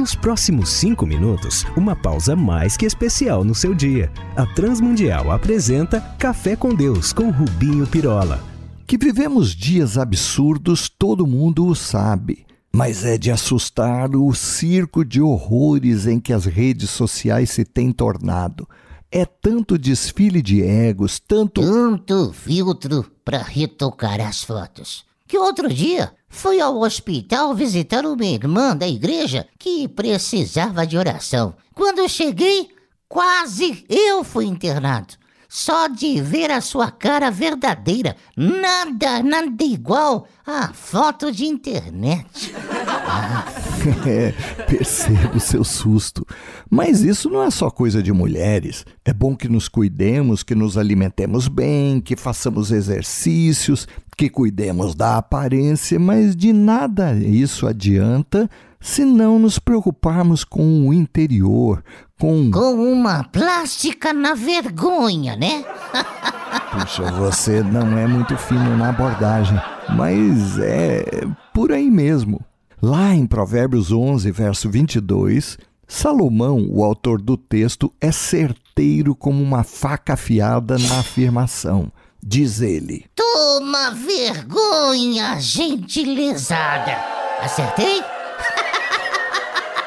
[0.00, 4.10] Nos próximos cinco minutos, uma pausa mais que especial no seu dia.
[4.34, 8.42] A Transmundial apresenta Café com Deus com Rubinho Pirola.
[8.86, 12.46] Que vivemos dias absurdos, todo mundo o sabe.
[12.72, 17.92] Mas é de assustar o circo de horrores em que as redes sociais se têm
[17.92, 18.66] tornado.
[19.12, 21.60] É tanto desfile de egos, tanto.
[21.60, 25.04] Tanto filtro para retocar as fotos.
[25.28, 31.54] Que outro dia fui ao hospital visitar uma irmã da igreja que precisava de oração.
[31.74, 32.70] Quando cheguei,
[33.08, 35.14] quase eu fui internado.
[35.48, 42.54] Só de ver a sua cara verdadeira, nada, nada igual a foto de internet.
[42.88, 43.44] Ah.
[44.06, 44.32] é,
[44.64, 46.26] percebo o seu susto.
[46.70, 48.84] Mas isso não é só coisa de mulheres.
[49.04, 55.16] É bom que nos cuidemos, que nos alimentemos bem, que façamos exercícios, que cuidemos da
[55.16, 58.48] aparência, mas de nada isso adianta
[58.80, 61.84] se não nos preocuparmos com o interior,
[62.18, 62.50] com.
[62.50, 65.64] Com uma plástica na vergonha, né?
[66.72, 69.60] Puxa, você não é muito fino na abordagem,
[69.96, 71.04] mas é
[71.52, 72.40] por aí mesmo.
[72.82, 79.62] Lá em Provérbios 11, verso 22, Salomão, o autor do texto, é certeiro como uma
[79.62, 81.92] faca afiada na afirmação.
[82.22, 86.96] Diz ele: Toma vergonha, gentilezada.
[87.42, 88.02] Acertei?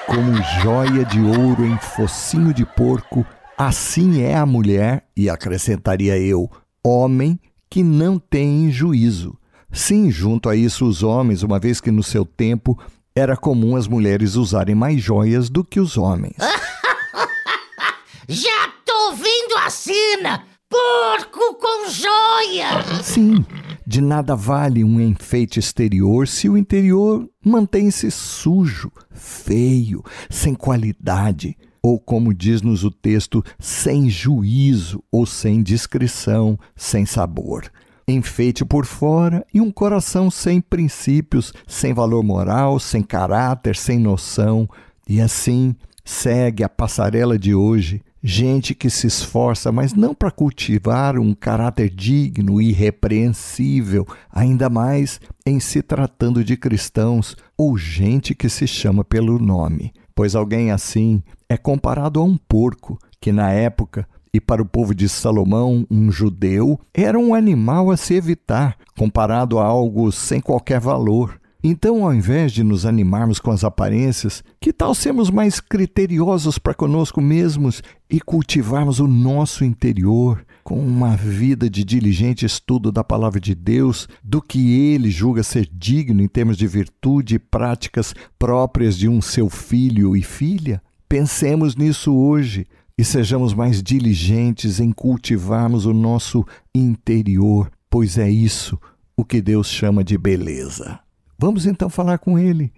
[0.05, 3.25] Como joia de ouro em focinho de porco,
[3.57, 6.47] assim é a mulher, e acrescentaria eu,
[6.83, 9.35] homem que não tem juízo.
[9.73, 12.79] Sim, junto a isso os homens, uma vez que no seu tempo
[13.15, 16.37] era comum as mulheres usarem mais joias do que os homens.
[18.29, 20.43] Já tô vendo a cena!
[20.69, 23.01] Porco com joia!
[23.03, 23.43] Sim,
[23.85, 31.99] de nada vale um enfeite exterior se o interior mantém-se sujo, feio, sem qualidade, ou
[31.99, 37.71] como diz-nos o texto, sem juízo ou sem discrição, sem sabor.
[38.07, 44.67] Enfeite por fora e um coração sem princípios, sem valor moral, sem caráter, sem noção.
[45.07, 51.17] E assim segue a passarela de hoje, gente que se esforça, mas não para cultivar
[51.17, 58.49] um caráter digno e irrepreensível, ainda mais em se tratando de cristãos ou gente que
[58.49, 59.93] se chama pelo nome.
[60.13, 64.95] Pois alguém assim é comparado a um porco, que na época e para o povo
[64.95, 70.79] de Salomão, um judeu, era um animal a se evitar, comparado a algo sem qualquer
[70.79, 71.39] valor.
[71.63, 76.73] Então, ao invés de nos animarmos com as aparências, que tal sermos mais criteriosos para
[76.73, 83.39] conosco mesmos e cultivarmos o nosso interior com uma vida de diligente estudo da palavra
[83.39, 88.97] de Deus, do que ele julga ser digno em termos de virtude e práticas próprias
[88.97, 90.81] de um seu filho e filha?
[91.07, 92.65] Pensemos nisso hoje
[92.97, 98.79] e sejamos mais diligentes em cultivarmos o nosso interior, pois é isso
[99.17, 100.99] o que Deus chama de beleza.
[101.37, 102.71] Vamos então falar com Ele.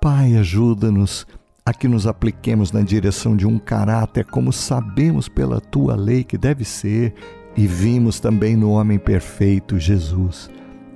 [0.00, 1.26] Pai, ajuda-nos
[1.64, 6.38] a que nos apliquemos na direção de um caráter como sabemos pela tua lei que
[6.38, 7.14] deve ser
[7.56, 10.48] e vimos também no homem perfeito, Jesus.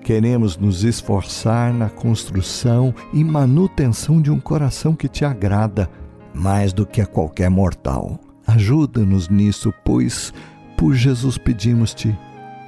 [0.05, 5.89] Queremos nos esforçar na construção e manutenção de um coração que te agrada
[6.35, 8.19] mais do que a qualquer mortal.
[8.45, 10.35] Ajuda-nos nisso, pois
[10.77, 12.17] por Jesus pedimos-te.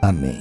[0.00, 0.40] Amém.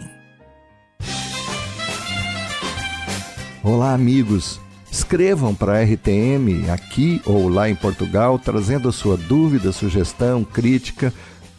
[3.64, 4.62] Olá, amigos.
[4.92, 11.12] Escrevam para a RTM aqui ou lá em Portugal, trazendo a sua dúvida, sugestão, crítica,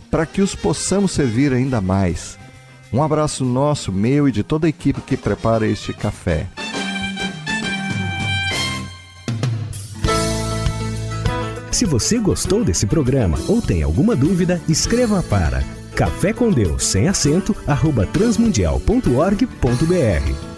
[0.09, 2.39] para que os possamos servir ainda mais.
[2.95, 6.47] Um abraço nosso, meu e de toda a equipe que prepara este café.
[11.73, 15.65] Se você gostou desse programa ou tem alguma dúvida, escreva para
[15.97, 20.54] café com Deus sem acento arroba transmundial.org.br